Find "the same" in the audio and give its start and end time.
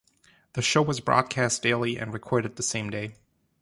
2.55-2.89